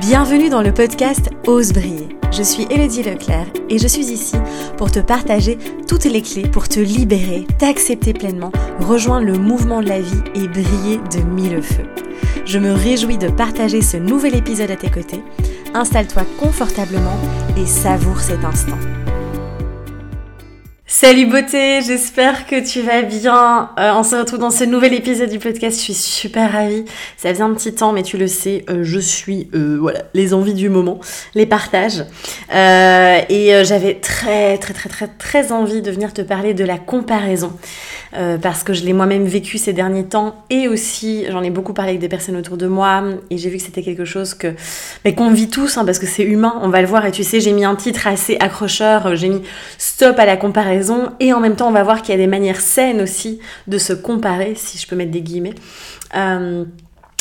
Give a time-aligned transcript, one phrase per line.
[0.00, 2.08] Bienvenue dans le podcast Ose briller.
[2.32, 4.34] Je suis Elodie Leclerc et je suis ici
[4.76, 8.50] pour te partager toutes les clés pour te libérer, t'accepter pleinement,
[8.80, 11.86] rejoindre le mouvement de la vie et briller de mille feux.
[12.44, 15.22] Je me réjouis de partager ce nouvel épisode à tes côtés.
[15.74, 17.18] Installe-toi confortablement
[17.56, 18.78] et savoure cet instant.
[20.96, 23.70] Salut beauté, j'espère que tu vas bien.
[23.80, 25.76] Euh, on se retrouve dans ce nouvel épisode du podcast.
[25.76, 26.84] Je suis super ravie.
[27.16, 30.32] Ça faisait un petit temps, mais tu le sais, euh, je suis euh, voilà les
[30.34, 31.00] envies du moment,
[31.34, 32.04] les partages.
[32.48, 37.52] et j'avais très très très très très envie de venir te parler de la comparaison
[38.40, 41.90] parce que je l'ai moi-même vécu ces derniers temps et aussi j'en ai beaucoup parlé
[41.90, 44.54] avec des personnes autour de moi et j'ai vu que c'était quelque chose que
[45.04, 46.54] mais qu'on vit tous hein, parce que c'est humain.
[46.62, 49.16] On va le voir et tu sais, j'ai mis un titre assez accrocheur.
[49.16, 49.42] J'ai mis
[49.78, 52.26] stop à la comparaison et en même temps on va voir qu'il y a des
[52.26, 55.54] manières saines aussi de se comparer, si je peux mettre des guillemets.
[56.16, 56.64] Euh,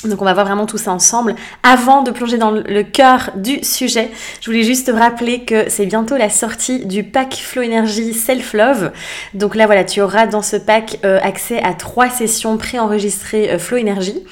[0.06, 1.36] donc on va voir vraiment tout ça ensemble.
[1.64, 5.86] Avant de plonger dans le cœur du sujet, je voulais juste te rappeler que c'est
[5.86, 8.92] bientôt la sortie du pack Flow Energy Self Love.
[9.34, 13.60] Donc là voilà, tu auras dans ce pack euh, accès à trois sessions préenregistrées euh,
[13.60, 14.24] Flow Energy,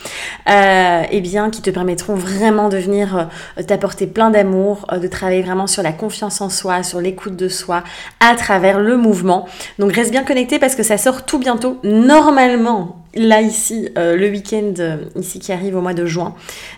[0.49, 5.41] euh, et bien qui te permettront vraiment de venir euh, t'apporter plein d'amour, de travailler
[5.41, 7.83] vraiment sur la confiance en soi, sur l'écoute de soi,
[8.19, 9.47] à travers le mouvement.
[9.79, 11.79] Donc reste bien connecté parce que ça sort tout bientôt.
[11.83, 16.35] Normalement, là ici euh, le week-end euh, ici qui arrive au mois de juin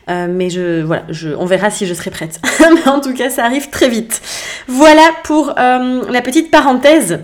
[0.09, 3.29] euh, mais je voilà je, on verra si je serai prête mais en tout cas
[3.29, 4.21] ça arrive très vite
[4.67, 7.19] voilà pour la petite parenthèse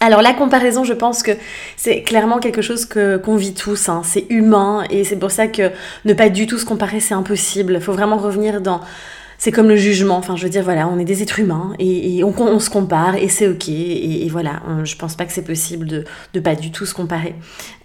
[0.00, 1.30] alors la comparaison, je pense que
[1.76, 3.88] c'est clairement quelque chose que qu'on vit tous.
[3.88, 4.02] Hein.
[4.04, 5.70] C'est humain et c'est pour ça que
[6.04, 7.74] ne pas du tout se comparer, c'est impossible.
[7.74, 8.80] Il faut vraiment revenir dans
[9.42, 10.18] c'est comme le jugement.
[10.18, 13.26] Enfin, je veux dire, voilà, on est des êtres humains et, on, se compare et
[13.26, 13.68] c'est ok.
[13.68, 17.34] Et, voilà, je pense pas que c'est possible de, de pas du tout se comparer.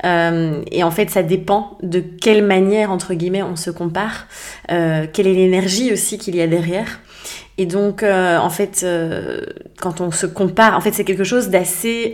[0.06, 4.28] Euh, et en fait, ça dépend de quelle manière, entre guillemets, on se compare,
[4.70, 7.00] euh, quelle est l'énergie aussi qu'il y a derrière.
[7.58, 8.86] Et donc, euh, en fait,
[9.82, 12.14] quand on se compare, en fait, c'est quelque chose d'assez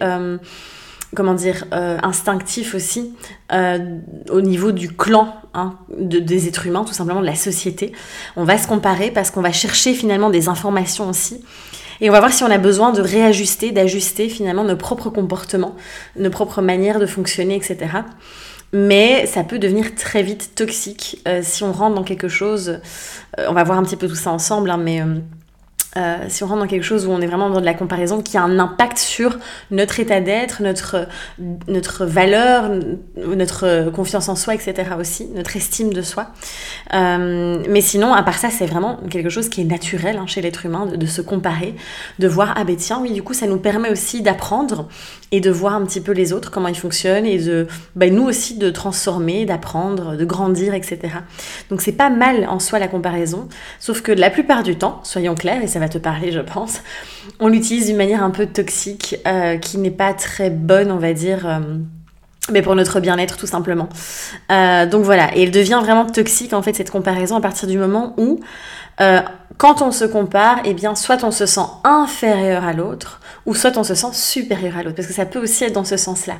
[1.15, 3.13] comment dire, euh, instinctif aussi
[3.51, 7.91] euh, au niveau du clan hein, des êtres humains, tout simplement de la société.
[8.35, 11.43] On va se comparer parce qu'on va chercher finalement des informations aussi.
[12.01, 15.75] Et on va voir si on a besoin de réajuster, d'ajuster finalement nos propres comportements,
[16.17, 17.77] nos propres manières de fonctionner, etc.
[18.73, 22.79] Mais ça peut devenir très vite toxique euh, si on rentre dans quelque chose.
[23.37, 25.01] on va voir un petit peu tout ça ensemble, hein, mais
[25.97, 28.21] euh, si on rentre dans quelque chose où on est vraiment dans de la comparaison
[28.21, 29.37] qui a un impact sur
[29.71, 31.07] notre état d'être, notre,
[31.67, 32.71] notre valeur,
[33.17, 34.91] notre confiance en soi, etc.
[34.99, 36.27] aussi, notre estime de soi.
[36.93, 40.41] Euh, mais sinon, à part ça, c'est vraiment quelque chose qui est naturel hein, chez
[40.41, 41.75] l'être humain de, se comparer,
[42.19, 44.87] de voir, ah ben tiens, oui, du coup, ça nous permet aussi d'apprendre
[45.31, 48.23] et de voir un petit peu les autres, comment ils fonctionnent, et de ben, nous
[48.23, 50.99] aussi de transformer, d'apprendre, de grandir, etc.
[51.69, 53.47] Donc c'est pas mal en soi la comparaison,
[53.79, 56.81] sauf que la plupart du temps, soyons clairs, et ça te parler, je pense.
[57.39, 61.13] On l'utilise d'une manière un peu toxique, euh, qui n'est pas très bonne, on va
[61.13, 61.47] dire.
[61.47, 61.59] Euh,
[62.51, 63.87] mais pour notre bien-être tout simplement.
[64.51, 67.77] Euh, donc voilà, et elle devient vraiment toxique en fait cette comparaison à partir du
[67.77, 68.41] moment où
[69.57, 73.77] quand on se compare, eh bien soit on se sent inférieur à l'autre, ou soit
[73.77, 76.35] on se sent supérieur à l'autre, parce que ça peut aussi être dans ce sens-là.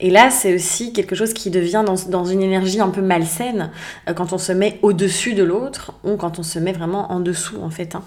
[0.00, 3.70] Et là, c'est aussi quelque chose qui devient dans, une énergie un peu malsaine
[4.08, 7.20] euh, quand on se met au-dessus de l'autre ou quand on se met vraiment en
[7.20, 7.94] dessous, en fait.
[7.94, 8.02] Hein.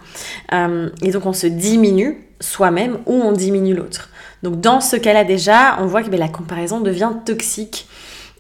[0.53, 4.09] Euh, et donc, on se diminue soi-même ou on diminue l'autre.
[4.41, 7.87] Donc, dans ce cas-là, déjà, on voit que ben, la comparaison devient toxique.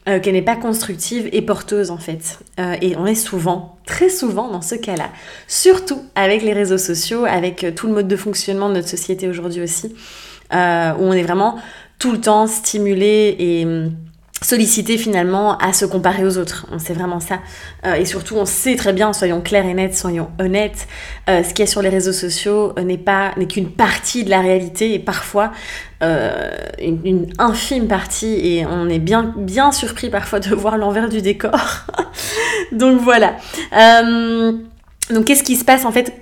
[0.09, 2.39] Euh, qu'elle n'est pas constructive et porteuse en fait.
[2.81, 5.07] et on est souvent, très souvent dans ce cas-là,
[5.47, 9.61] surtout avec les réseaux sociaux, avec tout le mode de fonctionnement de notre société aujourd'hui
[9.61, 9.95] aussi,
[10.51, 11.55] où on est vraiment
[12.03, 13.93] tout le temps stimulé et hum,
[14.41, 16.67] sollicité finalement à se comparer aux autres.
[16.69, 17.39] On sait vraiment ça.
[17.85, 20.89] Euh, et surtout, on sait très bien, soyons clairs et nets, soyons honnêtes,
[21.29, 24.25] euh, ce qu'il y a sur les réseaux sociaux euh, n'est pas n'est qu'une partie
[24.25, 25.53] de la réalité et parfois
[26.01, 31.85] une, infime partie et on est bien bien surpris parfois de voir l'envers du décor.
[32.73, 33.37] donc voilà.
[33.71, 36.19] donc qu'est-ce qui se passe en fait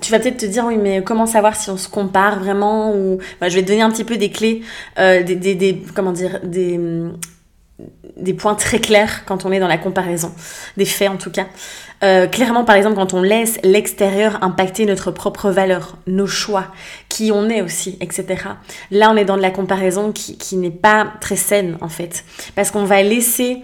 [0.00, 3.18] tu vas peut-être te dire, oui, mais comment savoir si on se compare vraiment ou...
[3.42, 4.62] je vais te donner un petit peu des clés,
[4.98, 6.78] euh, des, des, comment dire, des,
[8.16, 10.32] des points très clairs quand on est dans la comparaison,
[10.76, 11.46] des faits en tout cas.
[12.04, 16.66] Euh, clairement, par exemple, quand on laisse l'extérieur impacter notre propre valeur, nos choix,
[17.08, 18.26] qui on est aussi, etc.
[18.90, 22.24] Là, on est dans de la comparaison qui, qui n'est pas très saine, en fait.
[22.54, 23.62] Parce qu'on va laisser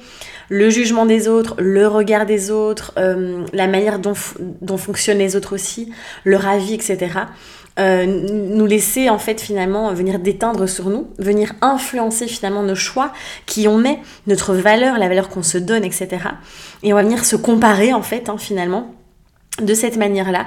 [0.48, 4.14] le jugement des autres, le regard des autres, euh, la manière dont,
[4.60, 5.92] dont, fonctionnent les autres aussi,
[6.24, 7.10] leur avis, etc.
[7.80, 13.12] Euh, nous laisser en fait finalement venir déteindre sur nous, venir influencer finalement nos choix,
[13.46, 13.98] qui on est,
[14.28, 16.08] notre valeur, la valeur qu'on se donne, etc.
[16.84, 18.94] Et on va venir se comparer en fait hein, finalement
[19.62, 20.46] de cette manière-là.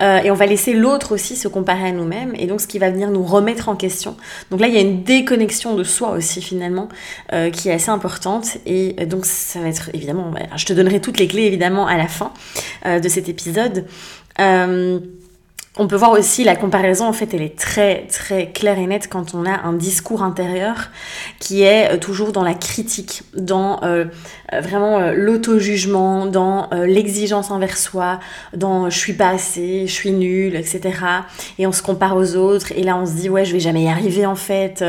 [0.00, 2.34] Euh, et on va laisser l'autre aussi se comparer à nous-mêmes.
[2.38, 4.16] Et donc, ce qui va venir nous remettre en question.
[4.50, 6.88] Donc là, il y a une déconnexion de soi aussi, finalement,
[7.32, 8.58] euh, qui est assez importante.
[8.64, 12.06] Et donc, ça va être, évidemment, je te donnerai toutes les clés, évidemment, à la
[12.06, 12.32] fin
[12.86, 13.86] euh, de cet épisode.
[15.76, 19.08] On peut voir aussi la comparaison, en fait, elle est très très claire et nette
[19.08, 20.90] quand on a un discours intérieur
[21.40, 24.04] qui est euh, toujours dans la critique, dans euh,
[24.52, 28.20] euh, vraiment l'auto-jugement, dans l'exigence envers soi,
[28.56, 30.92] dans je suis pas assez, je suis nulle, etc.
[31.58, 33.82] Et on se compare aux autres et là on se dit ouais je vais jamais
[33.82, 34.84] y arriver en fait.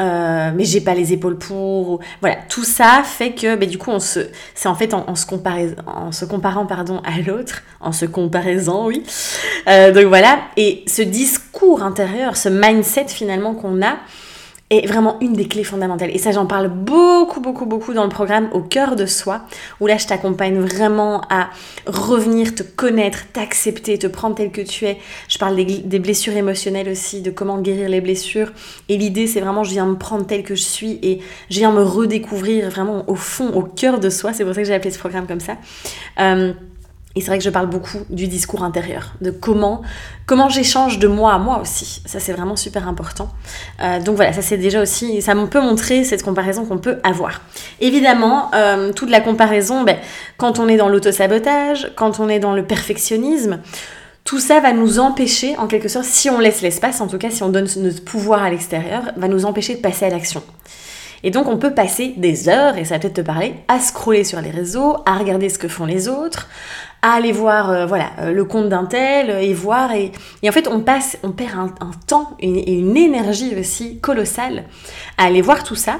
[0.00, 2.00] Euh, mais j'ai pas les épaules pour.
[2.20, 4.20] Voilà, tout ça fait que bah, du coup, on se,
[4.54, 5.26] c'est en fait en, se,
[5.86, 9.02] en se comparant pardon, à l'autre, en se comparaisant, oui.
[9.68, 13.96] Euh, donc voilà, et ce discours intérieur, ce mindset finalement qu'on a,
[14.72, 16.10] est vraiment une des clés fondamentales.
[16.14, 19.42] Et ça, j'en parle beaucoup, beaucoup, beaucoup dans le programme Au cœur de soi,
[19.80, 21.50] où là, je t'accompagne vraiment à
[21.86, 24.98] revenir te connaître, t'accepter, te prendre tel que tu es.
[25.28, 28.52] Je parle des, blessures émotionnelles aussi, de comment guérir les blessures.
[28.88, 31.20] Et l'idée, c'est vraiment, je viens me prendre tel que je suis et
[31.50, 34.32] je viens me redécouvrir vraiment au fond, au cœur de soi.
[34.32, 35.58] C'est pour ça que j'ai appelé ce programme comme ça.
[36.18, 36.54] Euh,
[37.14, 39.82] et c'est vrai que je parle beaucoup du discours intérieur, de comment,
[40.24, 42.02] comment j'échange de moi à moi aussi.
[42.06, 43.28] Ça, c'est vraiment super important.
[43.82, 47.42] Euh, donc voilà, ça c'est déjà aussi, ça peut montrer cette comparaison qu'on peut avoir.
[47.80, 49.98] Évidemment, euh, toute la comparaison, ben,
[50.38, 53.58] quand on est dans l'autosabotage, quand on est dans le perfectionnisme,
[54.24, 57.30] tout ça va nous empêcher, en quelque sorte, si on laisse l'espace, en tout cas
[57.30, 60.42] si on donne notre pouvoir à l'extérieur, va nous empêcher de passer à l'action.
[61.24, 64.24] Et donc on peut passer des heures, et ça va peut-être te parler, à scroller
[64.24, 66.48] sur les réseaux, à regarder ce que font les autres,
[67.02, 70.12] à aller voir euh, voilà euh, le compte d'un tel euh, et voir et,
[70.48, 74.64] en fait on passe on perd un, temps et une, énergie aussi colossale
[75.18, 75.98] à aller voir tout ça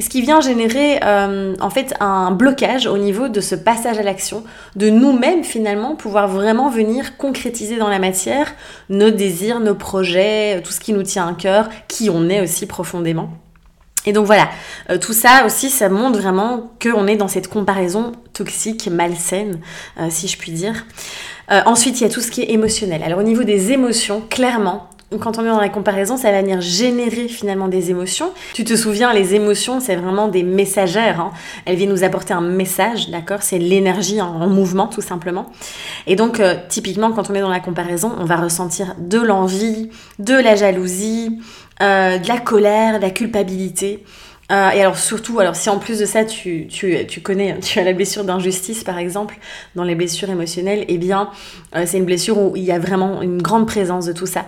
[0.00, 4.44] ce qui vient générer en fait un blocage au niveau de ce passage à l'action,
[4.76, 8.54] de nous-mêmes finalement pouvoir vraiment venir concrétiser dans la matière
[8.90, 12.66] nos désirs, nos projets, tout ce qui nous tient à cœur, qui on est aussi
[12.66, 13.30] profondément.
[14.06, 14.48] Et donc voilà,
[14.90, 19.60] euh, tout ça aussi, ça montre vraiment qu'on est dans cette comparaison toxique, malsaine,
[20.00, 20.86] euh, si je puis dire.
[21.50, 23.02] Euh, ensuite, il y a tout ce qui est émotionnel.
[23.02, 24.88] Alors au niveau des émotions, clairement,
[25.20, 28.30] quand on est dans la comparaison, ça va venir générer finalement des émotions.
[28.52, 31.18] Tu te souviens, les émotions, c'est vraiment des messagères.
[31.20, 31.30] Hein.
[31.64, 33.42] Elles viennent nous apporter un message, d'accord?
[33.42, 35.46] C'est l'énergie en, mouvement, tout simplement.
[36.06, 40.34] Et donc, typiquement, quand on est dans la comparaison, on va ressentir de l'envie, de
[40.34, 41.38] la jalousie,
[41.82, 44.04] euh, de la colère, de la culpabilité.
[44.50, 47.78] Euh, et alors surtout, alors si en plus de ça tu, tu, tu connais, tu
[47.78, 49.38] as la blessure d'injustice par exemple,
[49.74, 51.28] dans les blessures émotionnelles, eh bien
[51.76, 54.46] euh, c'est une blessure où il y a vraiment une grande présence de tout ça.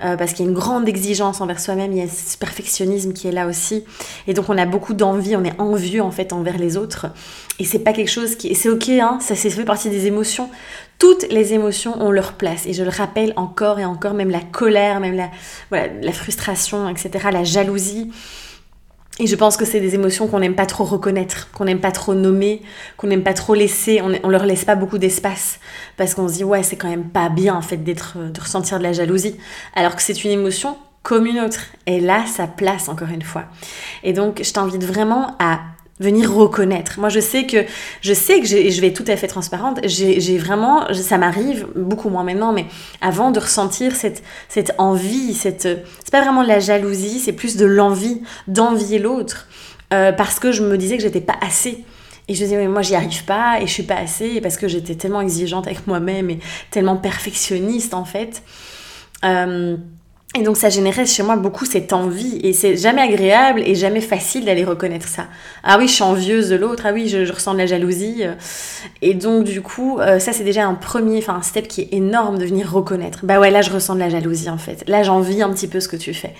[0.00, 3.28] parce qu'il y a une grande exigence envers soi-même, il y a ce perfectionnisme qui
[3.28, 3.84] est là aussi.
[4.26, 7.08] Et donc on a beaucoup d'envie, on est envieux en fait envers les autres.
[7.58, 8.54] Et c'est pas quelque chose qui...
[8.54, 10.48] C'est ok, hein, ça, ça fait partie des émotions
[11.02, 12.64] toutes les émotions ont leur place.
[12.64, 15.30] Et je le rappelle encore et encore, même la colère, même la,
[15.88, 18.12] la frustration, etc., la jalousie.
[19.18, 21.90] Et je pense que c'est des émotions qu'on n'aime pas trop reconnaître, qu'on n'aime pas
[21.90, 22.62] trop nommer,
[22.96, 25.58] qu'on n'aime pas trop laisser, on, on leur laisse pas beaucoup d'espace
[25.96, 28.78] parce qu'on se dit ouais c'est quand même pas bien en fait d'être de ressentir
[28.78, 29.36] de la jalousie
[29.74, 31.60] alors que c'est une émotion comme une autre.
[31.86, 33.44] Et là, sa place, encore une fois.
[34.02, 35.60] Et donc, je t'invite vraiment à
[36.02, 36.98] venir reconnaître.
[36.98, 37.64] Moi, je sais que
[38.00, 39.80] je sais que je vais être tout à fait transparente.
[39.84, 42.66] J'ai vraiment, ça m'arrive beaucoup moins maintenant, mais
[43.00, 47.56] avant de ressentir cette cette envie, cette c'est pas vraiment de la jalousie, c'est plus
[47.56, 49.46] de l'envie d'envier l'autre
[49.92, 51.84] euh, parce que je me disais que j'étais pas assez.
[52.28, 54.68] Et je disais, mais moi, j'y arrive pas et je suis pas assez parce que
[54.68, 56.38] j'étais tellement exigeante avec moi-même et
[56.70, 58.42] tellement perfectionniste en fait.
[59.24, 59.76] Euh,
[60.34, 64.00] et donc ça générait chez moi beaucoup cette envie et c'est jamais agréable et jamais
[64.00, 65.26] facile d'aller reconnaître ça.
[65.62, 68.22] Ah oui, je suis envieuse de l'autre, ah oui, je, ressens de la jalousie.
[69.02, 71.88] Et donc du coup, euh, ça c'est déjà un premier, enfin un step qui est
[71.92, 73.20] énorme de venir reconnaître.
[73.24, 74.84] Bah ouais, là je ressens de la jalousie en fait.
[74.88, 76.34] Là j'envie un petit peu ce que tu fais.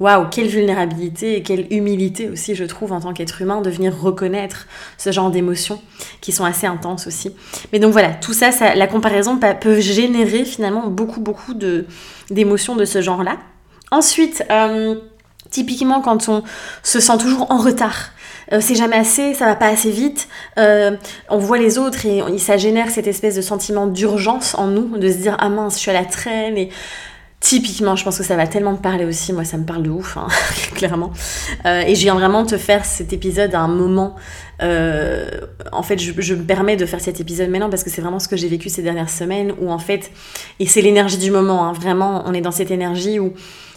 [0.00, 3.94] Waouh, quelle vulnérabilité et quelle humilité aussi, je trouve, en tant qu'être humain, de venir
[3.94, 4.66] reconnaître
[4.96, 5.80] ce genre d'émotions
[6.22, 7.36] qui sont assez intenses aussi.
[7.72, 11.52] Mais donc voilà, tout ça, la comparaison peut générer finalement beaucoup, beaucoup
[12.30, 13.36] d'émotions de, ce genre-là.
[13.90, 14.94] Ensuite, euh,
[15.50, 16.44] typiquement quand on
[16.82, 18.12] se sent toujours en retard,
[18.52, 20.28] euh, c'est jamais assez, ça va pas assez vite.
[20.58, 20.96] Euh,
[21.28, 25.08] on voit les autres et ça génère cette espèce de sentiment d'urgence en nous, de
[25.08, 26.70] se dire ah mince, je suis à la traîne et
[27.40, 29.32] Typiquement, je pense que ça va tellement te parler aussi.
[29.32, 30.28] Moi, ça me parle de ouf, hein,
[30.74, 31.10] clairement.
[31.64, 34.16] Euh, et je viens vraiment te faire cet épisode à un moment.
[34.62, 35.30] Euh,
[35.72, 38.28] en fait, je, me permets de faire cet épisode maintenant parce que c'est vraiment ce
[38.28, 40.10] que j'ai vécu ces dernières semaines où, en fait,
[40.58, 43.32] et c'est l'énergie du moment, hein, vraiment, on est dans cette énergie où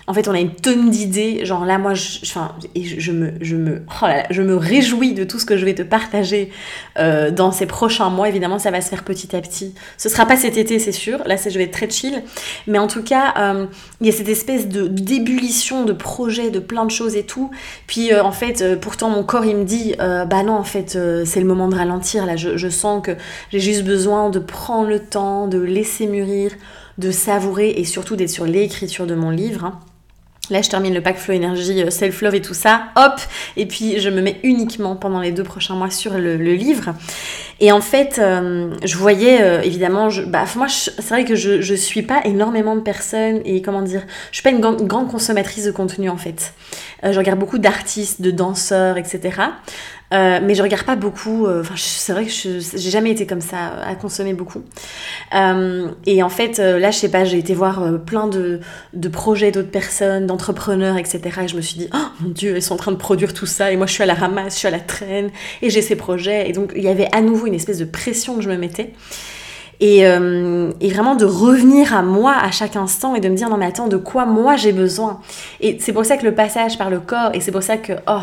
[0.06, 1.46] en fait, on a une tonne d'idées.
[1.46, 6.52] Genre là, moi, je, je, me, réjouis de tout ce que je vais te partager
[7.00, 8.28] euh, dans ces prochains mois.
[8.28, 9.74] Évidemment, ça va se faire petit à petit.
[9.98, 11.20] Ce sera pas cet été, c'est sûr.
[11.26, 12.22] Là, je vais être très chill.
[12.68, 13.66] Mais en tout cas, euh,
[14.02, 17.52] il y a cette espèce de d'ébullition de projets, de plein de choses et tout.
[17.88, 21.40] Puis, euh, en fait, pourtant, mon corps, il me dit, bah non, en fait, c'est
[21.40, 22.26] le moment de ralentir.
[22.26, 23.12] Là, je, je sens que
[23.52, 26.52] j'ai juste besoin de prendre le temps, de laisser mûrir,
[26.98, 29.72] de savourer et surtout d'être sur l'écriture de mon livre.
[30.50, 33.14] Là, je termine le pack Flow Énergie, euh, Self-Love et tout ça, hop
[33.56, 36.94] Et puis, je me mets uniquement pendant les deux prochains mois sur le, livre.
[37.62, 41.62] Et en fait, euh, je voyais, euh, évidemment, je, bah, moi, c'est vrai que je,
[41.62, 45.64] je suis pas énormément de personnes et comment dire, je suis pas une grande consommatrice
[45.64, 46.54] de contenu en fait.
[47.04, 49.32] je regarde beaucoup d'artistes, de danseurs, etc.
[50.14, 51.48] Euh, mais je regarde pas beaucoup.
[51.48, 54.62] Euh, c'est vrai que j'ai jamais été comme ça à consommer beaucoup.
[55.34, 58.60] Euh, et en fait, là, je sais pas, j'ai été voir plein de,
[58.94, 61.22] de projets d'autres personnes, d'entrepreneurs, etc.
[61.44, 63.48] Et je me suis dit, oh mon Dieu, ils sont en train de produire tout
[63.48, 63.72] ça.
[63.72, 65.32] Et moi, je suis à la ramasse, je suis à la traîne.
[65.62, 66.50] Et j'ai ces projets.
[66.50, 68.94] Et donc, il y avait à nouveau une espèce de pression que je me mettais.
[69.80, 73.58] Et, et, vraiment de revenir à moi à chaque instant et de me dire non
[73.58, 75.20] mais attends de quoi moi j'ai besoin?
[75.60, 77.94] Et c'est pour ça que le passage par le corps et c'est pour ça que
[78.08, 78.22] oh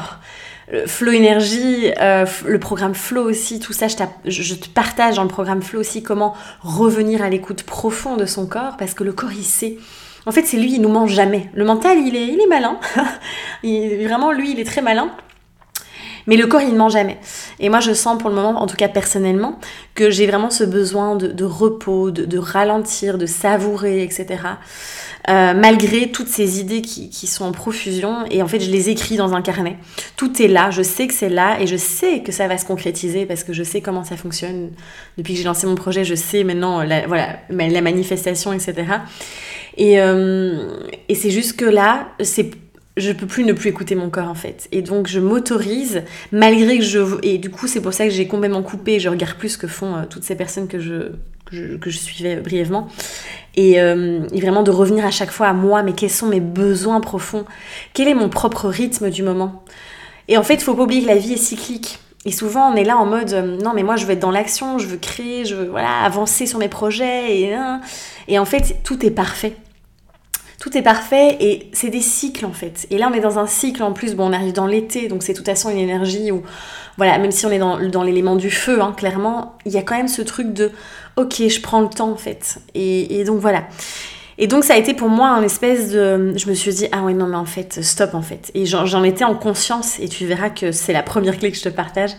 [0.87, 3.87] Flow Énergie, euh, le programme Flow aussi, tout ça,
[4.25, 8.47] je, te partage dans le programme Flow aussi comment revenir à l'écoute profonde de son
[8.47, 9.79] corps, parce que le corps, il sait.
[10.27, 11.51] En fait, c'est lui, il nous mange jamais.
[11.55, 12.79] Le mental, il est, il est malin.
[14.07, 15.11] vraiment, lui, il est très malin.
[16.27, 17.19] Mais le corps, il ne ment jamais.
[17.59, 19.59] Et moi, je sens pour le moment, en tout cas personnellement,
[19.95, 24.43] que j'ai vraiment ce besoin de, repos, de, ralentir, de savourer, etc.
[25.31, 28.25] Euh, malgré toutes ces idées qui, sont en profusion.
[28.31, 29.77] Et en fait, je les écris dans un carnet.
[30.17, 32.65] Tout est là, je sais que c'est là et je sais que ça va se
[32.65, 34.71] concrétiser parce que je sais comment ça fonctionne.
[35.19, 38.75] Depuis que j'ai lancé mon projet, je sais maintenant la, voilà, la manifestation, etc.
[39.77, 42.51] Et, euh, et c'est juste que là, c'est
[42.97, 44.69] je peux plus ne plus écouter mon corps en fait.
[44.73, 47.01] Et donc je m'autorise, malgré que je...
[47.23, 49.69] Et du coup c'est pour ça que j'ai complètement coupé, je regarde plus ce que
[49.69, 51.13] font euh, toutes ces personnes que je,
[51.51, 52.89] que je, suivais brièvement.
[53.59, 57.01] Euh, et, vraiment de revenir à chaque fois à moi, mais quels sont mes besoins
[57.01, 57.45] profonds?
[57.95, 59.65] Quel est mon propre rythme du moment?
[60.29, 61.99] Et en fait, il faut pas oublier que la vie est cyclique.
[62.25, 64.31] Et souvent, on est là en mode euh, non, mais moi, je veux être dans
[64.31, 67.41] l'action, je veux créer, je veux voilà, avancer sur mes projets.
[67.41, 67.81] Et, hein.
[68.29, 69.55] et en fait, tout est parfait.
[70.61, 72.87] Tout est parfait et c'est des cycles en fait.
[72.91, 74.15] Et là, on est dans un cycle en plus.
[74.15, 76.43] Bon, on arrive dans l'été, donc c'est de toute façon une énergie où,
[76.99, 79.97] voilà, même si on est dans, l'élément du feu, hein, clairement, il y a quand
[79.97, 80.71] même ce truc de
[81.17, 82.59] ok, je prends le temps en fait.
[82.75, 83.65] Et, donc voilà.
[84.37, 86.35] Et donc ça a été pour moi un espèce de...
[86.37, 88.51] Je me suis dit, ah ouais, non mais en fait, stop en fait.
[88.53, 91.63] Et j'en étais en conscience, et tu verras que c'est la première clé que je
[91.63, 92.11] te partage,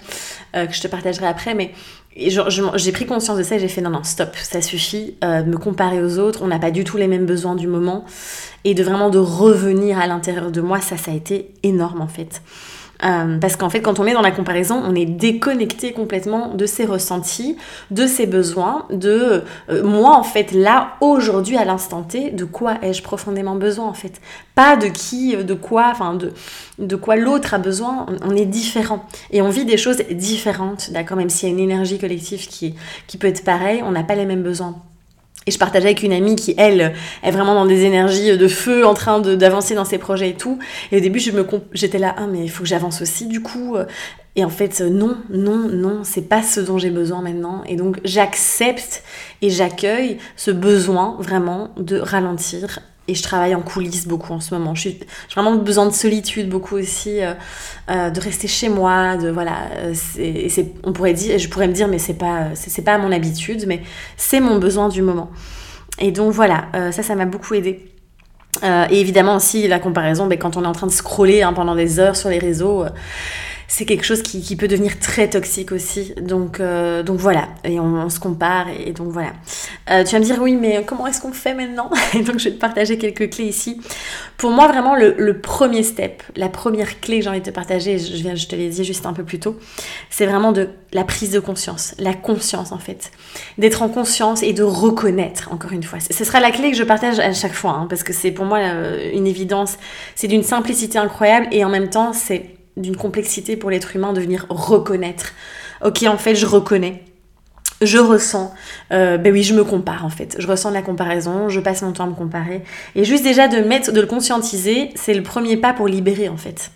[0.55, 1.73] euh, que je te partagerai après, mais
[2.15, 5.57] j'ai pris conscience de ça et j'ai fait, non, non, stop, ça suffit euh, me
[5.57, 8.03] comparer aux autres, on n'a pas du tout les mêmes besoins du moment,
[8.63, 12.07] et de vraiment de revenir à l'intérieur de moi, ça, ça a été énorme en
[12.07, 12.41] fait.
[13.03, 16.65] Euh, parce qu'en fait, quand on est dans la comparaison, on est déconnecté complètement de
[16.65, 17.57] ses ressentis,
[17.89, 22.75] de ses besoins, de euh, moi, en fait, là, aujourd'hui, à l'instant T, de quoi
[22.81, 24.21] ai-je profondément besoin, en fait?
[24.55, 26.31] Pas de qui, de quoi, enfin, de,
[26.79, 28.05] de quoi l'autre a besoin.
[28.23, 29.05] On, est différent.
[29.31, 31.17] Et on vit des choses différentes, d'accord?
[31.17, 32.75] Même s'il y a une énergie collective qui,
[33.07, 34.75] qui peut être pareille, on n'a pas les mêmes besoins.
[35.47, 36.93] Et je partageais avec une amie qui, elle,
[37.23, 40.59] est vraiment dans des énergies de feu, en train d'avancer dans ses projets et tout.
[40.91, 41.19] Et au début,
[41.73, 43.75] j'étais là, ah, mais il faut que j'avance aussi, du coup.
[44.35, 47.63] Et en fait, non, non, non, c'est pas ce dont j'ai besoin maintenant.
[47.67, 49.03] Et donc, j'accepte
[49.41, 52.79] et j'accueille ce besoin vraiment de ralentir
[53.11, 54.73] et je travaille en coulisses beaucoup en ce moment.
[54.73, 54.97] J'ai
[55.33, 57.33] vraiment besoin de solitude beaucoup aussi, euh,
[57.89, 59.67] euh, de rester chez moi, de voilà.
[59.75, 63.11] Euh, c'est, on pourrait dire, je pourrais me dire, mais c'est pas, c'est, pas mon
[63.11, 63.81] habitude, mais
[64.15, 65.29] c'est mon besoin du moment.
[65.99, 67.85] Et donc voilà, ça, ça m'a beaucoup aidé.
[68.63, 71.75] et évidemment aussi la comparaison, ben, quand on est en train de scroller hein, pendant
[71.75, 72.85] des heures sur les réseaux
[73.71, 76.13] c'est quelque chose qui, peut devenir très toxique aussi.
[76.21, 79.31] Donc, euh, donc voilà, et on, se compare, et, donc voilà.
[79.89, 82.49] Euh, tu vas me dire, oui, mais comment est-ce qu'on fait maintenant Et donc je
[82.49, 83.79] vais te partager quelques clés ici.
[84.35, 87.97] Pour moi, vraiment, le, premier step, la première clé que j'ai envie de te partager,
[87.97, 89.57] je, viens, je te l'ai dit juste un peu plus tôt,
[90.09, 93.11] c'est vraiment de la prise de conscience, la conscience en fait.
[93.57, 95.99] D'être en conscience et de reconnaître, encore une fois.
[96.01, 98.43] Ce sera la clé que je partage à chaque fois, hein, parce que c'est pour
[98.43, 99.77] moi euh, une évidence.
[100.15, 104.21] C'est d'une simplicité incroyable, et en même temps, c'est d'une complexité pour l'être humain de
[104.21, 105.33] venir reconnaître.
[105.83, 107.03] Ok, en fait, je reconnais.
[107.81, 108.53] Je ressens,
[108.91, 110.35] euh, ben oui, je me compare en fait.
[110.37, 112.61] Je ressens la comparaison, je passe mon temps à me comparer.
[112.93, 116.37] Et juste déjà de mettre, de le conscientiser, c'est le premier pas pour libérer en
[116.37, 116.69] fait.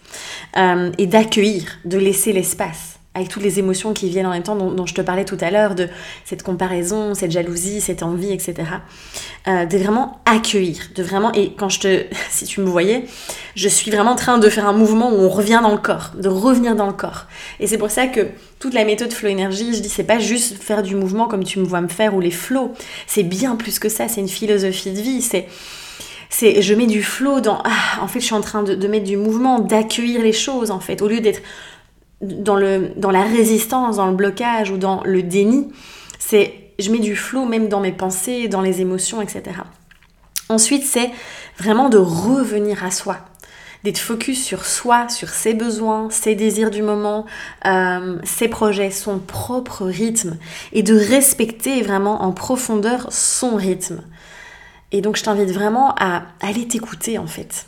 [0.57, 2.94] Euh, et d'accueillir, de laisser l'espace.
[3.15, 5.49] Avec toutes les émotions qui viennent en même temps, dont, je te parlais tout à
[5.49, 5.87] l'heure, de
[6.25, 8.55] cette comparaison, cette jalousie, cette envie, etc.
[9.47, 13.05] Euh, de vraiment accueillir, de vraiment, et quand je te, si tu me voyais,
[13.55, 16.11] je suis vraiment en train de faire un mouvement où on revient dans le corps,
[16.19, 17.25] de revenir dans le corps.
[17.61, 18.27] Et c'est pour ça que
[18.59, 21.59] toute la méthode flow énergie, je dis, c'est pas juste faire du mouvement comme tu
[21.59, 22.73] me vois me faire ou les flows,
[23.07, 25.47] c'est bien plus que ça, c'est une philosophie de vie, c'est
[26.27, 29.05] c'est je mets du flow dans ah, en fait je suis en train de mettre
[29.05, 31.41] du mouvement d'accueillir les choses en fait au lieu d'être
[32.25, 35.69] dans, le, dans la résistance, dans le blocage ou dans le déni,
[36.19, 39.43] c'est je mets du flot même dans mes pensées, dans les émotions, etc.
[40.49, 41.11] Ensuite, c'est
[41.57, 43.17] vraiment de revenir à soi,
[43.83, 47.25] d'être focus sur soi, sur ses besoins, ses désirs du moment,
[47.65, 50.37] euh, ses projets, son propre rythme,
[50.73, 54.01] et de respecter vraiment en profondeur son rythme.
[54.91, 57.65] Et donc, je t'invite vraiment à aller t'écouter en fait.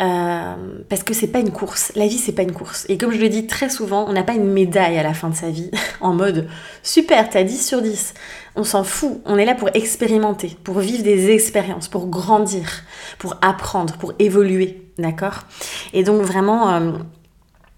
[0.00, 0.54] Euh,
[0.88, 1.92] parce que c'est pas une course.
[1.94, 2.86] La vie, c'est pas une course.
[2.88, 5.28] Et comme je le dis très souvent, on n'a pas une médaille à la fin
[5.28, 5.70] de sa vie
[6.00, 6.48] en mode
[6.82, 8.14] super, t'as 10 sur 10.
[8.56, 9.20] On s'en fout.
[9.26, 12.82] On est là pour expérimenter, pour vivre des expériences, pour grandir,
[13.18, 14.82] pour apprendre, pour évoluer.
[14.98, 15.44] D'accord?
[15.92, 16.92] Et donc, vraiment, euh,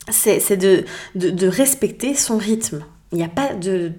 [0.09, 0.85] c'est de,
[1.49, 2.85] respecter son rythme.
[3.12, 3.92] Il n'y a pas de,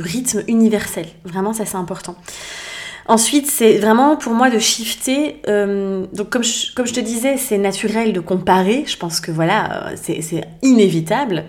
[0.00, 1.06] rythme universel.
[1.24, 2.16] Vraiment, ça, c'est important.
[3.06, 5.40] Ensuite, c'est vraiment pour moi de shifter.
[5.48, 8.84] Euh, donc, comme je, comme je te disais, c'est naturel de comparer.
[8.86, 11.44] Je pense que voilà, euh, c'est inévitable.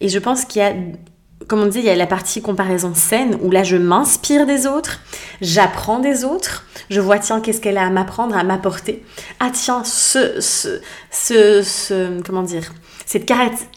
[0.00, 0.72] Et je pense qu'il y a,
[1.46, 4.66] comme on dit, il y a la partie comparaison saine où là, je m'inspire des
[4.66, 5.00] autres,
[5.40, 6.64] j'apprends des autres.
[6.90, 9.04] Je vois, tiens, qu'est-ce qu'elle a à m'apprendre, à m'apporter.
[9.40, 12.72] Ah, tiens, ce, ce, ce, ce comment dire,
[13.06, 13.30] cette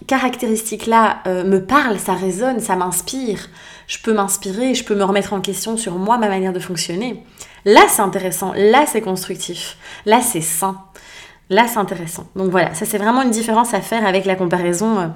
[0.07, 3.49] caractéristique-là euh, me parle, ça résonne, ça m'inspire
[3.87, 7.23] je peux m'inspirer, je peux me remettre en question sur moi, ma manière de fonctionner.
[7.65, 10.79] Là, c'est intéressant, là, c'est constructif, là, c'est sain,
[11.49, 12.27] là, c'est intéressant.
[12.35, 15.07] Donc voilà, ça, c'est vraiment une différence à faire avec la comparaison euh,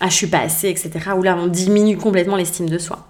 [0.00, 3.08] ah, je suis pas assez, etc., où là, on diminue complètement l'estime de soi.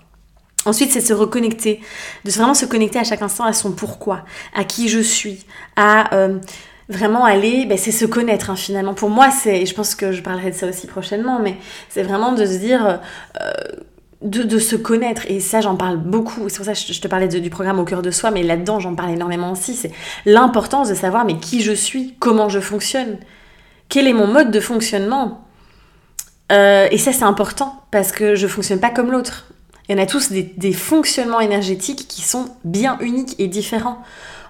[0.65, 1.81] Ensuite, c'est se reconnecter,
[2.25, 4.25] de vraiment se connecter à chaque instant à son pourquoi,
[4.55, 5.45] à qui je suis,
[5.77, 6.39] à euh,
[6.89, 8.95] vraiment aller, ben, c'est se connaître hein, finalement.
[8.95, 11.57] Pour moi, c'est, je pense que je parlerai de ça aussi prochainement, mais
[11.91, 12.97] c'est vraiment de se dire, euh,
[14.23, 15.23] de, se connaître.
[15.29, 16.49] Et ça, j'en parle beaucoup.
[16.49, 18.81] C'est pour ça que je te parlais du programme au cœur de soi, mais là-dedans,
[18.81, 19.75] j'en parle énormément aussi.
[19.75, 19.93] C'est
[20.27, 23.19] l'importance de savoir mais qui je suis, comment je fonctionne,
[23.89, 25.45] quel est mon mode de fonctionnement.
[26.51, 29.47] Euh, et ça, c'est important parce que je fonctionne pas comme l'autre.
[29.89, 34.03] Il y en a tous des, des fonctionnements énergétiques qui sont bien uniques et différents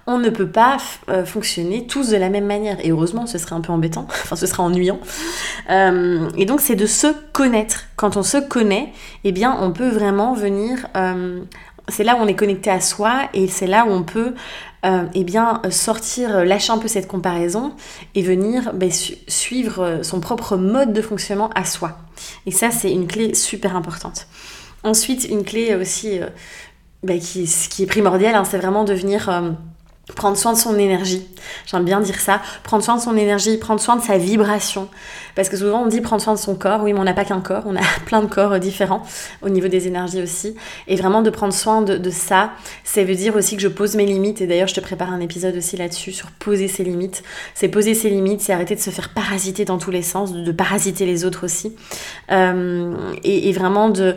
[0.09, 0.77] on ne peut pas
[1.09, 2.83] euh, fonctionner tous de la même manière.
[2.83, 4.99] Et heureusement, ce serait un peu embêtant, enfin ce serait ennuyant.
[5.69, 7.85] Euh, et donc c'est de se connaître.
[7.95, 8.91] Quand on se connaît,
[9.23, 10.87] eh bien on peut vraiment venir...
[10.97, 11.41] Euh,
[11.87, 14.35] c'est là où on est connecté à soi et c'est là où on peut
[14.83, 17.73] eh bien, sortir, lâcher un peu cette comparaison
[18.13, 21.97] et venir ben, suivre son propre mode de fonctionnement à soi.
[22.45, 24.27] Et ça, c'est une clé super importante.
[24.83, 26.19] Ensuite, une clé aussi
[27.07, 29.27] qui, qui, est primordiale, hein, c'est vraiment de venir
[30.15, 31.27] prendre soin de son énergie.
[31.65, 32.41] J'aime bien dire ça.
[32.63, 34.89] Prendre soin de son énergie, prendre soin de sa vibration.
[35.35, 36.83] Parce que souvent on dit prendre soin de son corps.
[36.83, 39.03] Oui, mais on n'a pas qu'un corps, on a plein de corps euh, différents
[39.41, 40.55] au niveau des énergies aussi.
[40.87, 42.51] Et vraiment de prendre soin de, ça,
[42.83, 44.41] ça veut dire aussi que je pose mes limites.
[44.41, 47.23] Et d'ailleurs, je te prépare un épisode aussi là-dessus sur poser ses limites.
[47.53, 50.51] C'est poser ses limites, c'est arrêter de se faire parasiter dans tous les sens, de,
[50.51, 51.73] parasiter les autres aussi.
[52.31, 52.93] Euh,
[53.23, 54.15] et, vraiment de,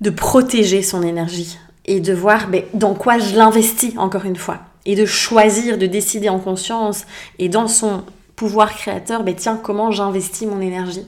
[0.00, 4.58] de protéger son énergie et de voir ben, dans quoi je l'investis encore une fois
[4.88, 7.04] et de choisir, de décider en conscience
[7.38, 8.02] et dans son
[8.34, 11.06] pouvoir créateur, ben tiens, comment j'investis mon énergie?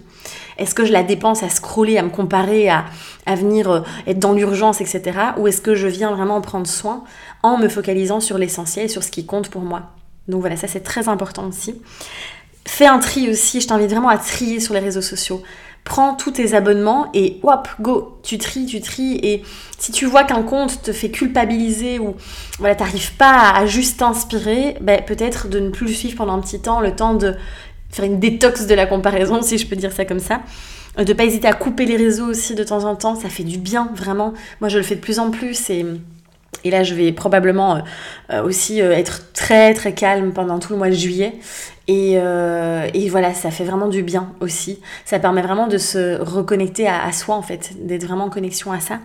[0.59, 2.85] Est-ce que je la dépense à scroller, à me comparer, à,
[3.25, 5.19] à venir euh, être dans l'urgence, etc.
[5.39, 7.05] Ou est-ce que je viens vraiment prendre soin
[7.43, 9.83] en me focalisant sur l'essentiel, sur ce qui compte pour moi?
[10.29, 11.81] Donc voilà, ça c'est très important aussi.
[12.67, 15.43] Fais un tri aussi, je t'invite vraiment à trier sur les réseaux sociaux
[15.85, 19.19] prends tous tes abonnements et hop, go, tu tries, tu tries.
[19.23, 19.43] Et
[19.79, 22.15] si tu vois qu'un compte te fait culpabiliser ou
[22.59, 26.41] voilà, t'arrives pas à, juste t'inspirer, ben, peut-être de ne plus le suivre pendant un
[26.41, 27.35] petit temps, le temps de
[27.91, 30.41] faire une détox de la comparaison, si je peux dire ça comme ça.
[30.99, 33.45] Euh, de pas hésiter à couper les réseaux aussi de temps en temps, ça fait
[33.45, 34.35] du bien, vraiment.
[34.61, 35.87] Moi, je le fais de plus en plus et
[36.63, 37.81] et là, je vais probablement euh,
[38.33, 41.39] euh, aussi être très très calme pendant tout le mois de juillet.
[41.93, 42.13] Et,
[42.95, 44.81] et, voilà, ça fait vraiment du bien aussi.
[45.05, 48.79] Ça permet vraiment de se reconnecter à, soi, en fait, d'être vraiment en connexion à
[48.79, 49.01] ça.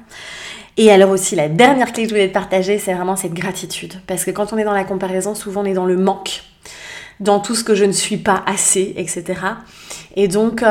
[0.78, 3.94] Et alors aussi, la dernière clé que je voulais te partager, c'est vraiment cette gratitude.
[4.08, 6.44] Parce que quand on est dans la comparaison, souvent on est dans le manque,
[7.20, 9.24] dans tout ce que je ne suis pas assez, etc.
[10.16, 10.64] Et donc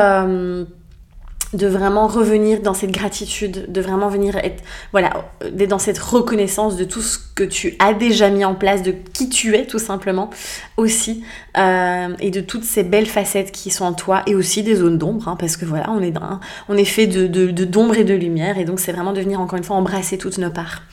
[1.53, 6.75] de vraiment revenir dans cette gratitude, de vraiment venir être, voilà, d'être dans cette reconnaissance
[6.75, 9.79] de tout ce que tu as déjà mis en place, de qui tu es tout
[9.79, 10.29] simplement
[10.77, 11.23] aussi,
[11.57, 14.97] euh, et de toutes ces belles facettes qui sont en toi, et aussi des zones
[14.97, 17.27] d'ombre, hein, parce que voilà, on est, dans, on est fait de,
[17.65, 20.37] d'ombre et de lumière, et donc c'est vraiment de venir encore une fois embrasser toutes
[20.37, 20.83] nos parts.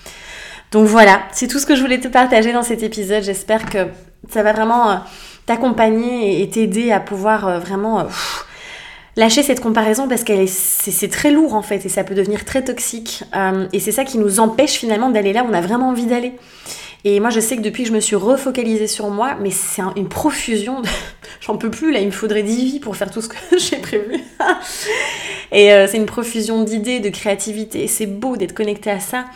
[0.71, 3.23] Donc voilà, c'est tout ce que je voulais te partager dans cet épisode.
[3.23, 3.89] J'espère que
[4.31, 4.97] ça va vraiment euh,
[5.45, 8.07] t'accompagner et t'aider à pouvoir euh, vraiment
[9.17, 12.45] lâcher cette comparaison parce qu'elle est c'est très lourd en fait et ça peut devenir
[12.45, 13.25] très toxique.
[13.37, 16.07] Euh, et c'est ça qui nous empêche finalement d'aller là où on a vraiment envie
[16.07, 16.33] d'aller.
[17.05, 19.83] Et moi je sais que depuis que je me suis refocalisée sur moi mais c'est
[19.97, 20.83] une profusion
[21.41, 23.77] j'en peux plus là il me faudrait 10 vies pour faire tout ce que j'ai
[23.77, 24.21] prévu.
[25.53, 27.87] Et euh, c'est une profusion d'idées de créativité.
[27.87, 29.27] C'est beau d'être connecté à ça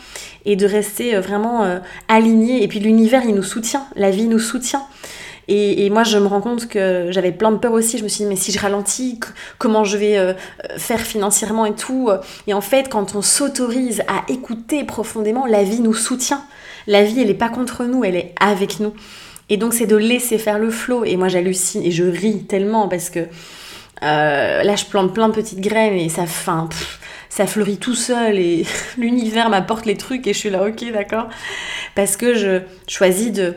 [0.45, 2.63] et de rester euh, vraiment aligné.
[2.63, 3.85] Et puis l'univers il nous soutient.
[3.95, 4.87] La vie nous soutient
[5.49, 7.97] et, moi, je me rends compte que j'avais plein de peur aussi.
[7.97, 9.19] Je me suis dit, mais si je ralentis,
[9.57, 10.33] comment je vais euh,
[10.77, 12.09] faire financièrement et tout
[12.47, 16.43] Et en fait, quand on s'autorise à écouter profondément, la vie nous soutient.
[16.85, 18.93] La vie, elle n'est pas contre nous, elle est avec nous.
[19.49, 21.05] Et donc, c'est de laisser faire le flot.
[21.05, 23.19] Et moi, j'hallucine et je ris tellement parce que
[24.03, 26.69] euh, là, je plante plein de petites graines et ça, fin,
[27.29, 28.65] ça fleurit tout seul et
[28.97, 31.29] l'univers m'apporte les trucs et je suis là, ok, d'accord.
[31.95, 33.55] Parce que je choisis de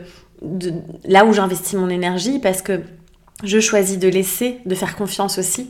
[1.05, 2.81] là où j'investis mon énergie parce que
[3.43, 5.69] je choisis de laisser, de faire confiance aussi,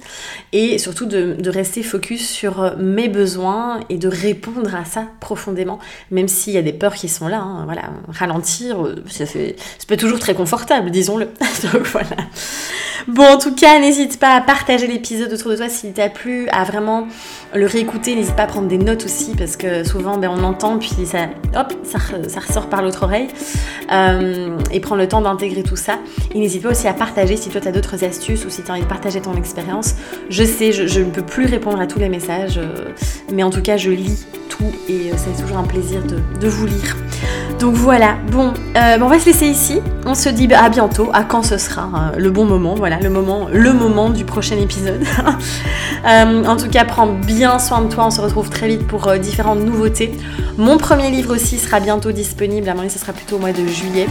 [0.54, 5.80] et surtout de, rester focus sur euh, mes besoins et de répondre à ça profondément,
[6.12, 7.40] même s'il y a des peurs qui sont là.
[7.40, 11.26] Hein, voilà, ralentir, euh, ça fait, c'est pas toujours très confortable, disons-le.
[11.74, 12.16] Donc voilà.
[13.08, 16.48] Bon, en tout cas, n'hésite pas à partager l'épisode autour de toi s'il t'a plu,
[16.50, 17.08] à vraiment
[17.54, 18.16] le réécouter.
[18.16, 21.30] N'hésite pas à prendre des notes aussi, parce que souvent, ben, on entend, puis ça,
[21.56, 21.98] hop, ça,
[22.40, 23.28] ressort par l'autre oreille.
[23.92, 26.00] Euh, et prends le temps d'intégrer tout ça.
[26.34, 28.74] Et n'hésite pas aussi à partager si toi, tu d'autres astuces ou si tu as
[28.74, 29.96] envie de partager ton expérience.
[30.30, 32.94] Je sais, je, ne peux plus répondre à tous les messages, euh,
[33.34, 36.66] mais en tout cas, je lis tout et euh, c'est toujours un plaisir de vous
[36.66, 36.96] lire.
[37.60, 39.82] Donc voilà, bon, euh, on va se laisser ici.
[40.08, 43.48] On se dit à bientôt, à quand ce sera le bon moment, voilà, le moment,
[43.54, 45.04] le moment du prochain épisode.
[46.04, 49.60] En tout cas, prends bien soin de toi, on se retrouve très vite pour différentes
[49.60, 50.12] nouveautés.
[50.58, 53.52] Mon premier livre aussi sera bientôt disponible, à mon avis, ce sera plutôt au mois
[53.52, 54.08] de juillet.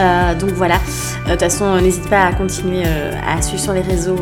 [0.00, 3.72] Euh, donc voilà, euh, de toute façon, n'hésite pas à continuer euh, à suivre sur
[3.72, 4.18] les réseaux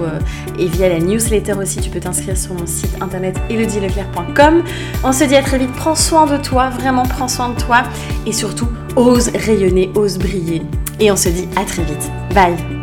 [0.59, 1.81] et via la newsletter aussi.
[1.81, 4.65] Tu peux t'inscrire sur mon site internet elodieleclerc.com.
[5.05, 5.73] On se dit à très vite.
[5.77, 7.83] Prends soin de toi, vraiment prends soin de toi
[8.27, 10.63] et surtout, ose rayonner, ose briller.
[11.01, 12.11] Et on se dit à très vite.
[12.35, 12.78] Bye